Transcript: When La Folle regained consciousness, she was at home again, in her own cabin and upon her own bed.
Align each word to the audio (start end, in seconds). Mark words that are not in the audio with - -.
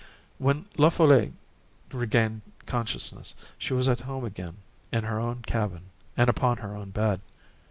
When 0.39 0.65
La 0.77 0.89
Folle 0.89 1.31
regained 1.91 2.41
consciousness, 2.65 3.35
she 3.59 3.75
was 3.75 3.87
at 3.87 3.99
home 3.99 4.25
again, 4.25 4.57
in 4.91 5.03
her 5.03 5.19
own 5.19 5.43
cabin 5.43 5.91
and 6.17 6.27
upon 6.27 6.57
her 6.57 6.75
own 6.75 6.89
bed. 6.89 7.21